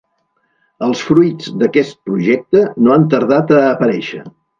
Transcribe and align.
Els 0.85 1.01
fruits 1.09 1.51
d'aquest 1.63 1.99
projecte 2.09 2.63
no 2.87 2.95
han 2.95 3.05
tardat 3.13 3.55
a 3.59 3.61
aparèixer. 3.67 4.23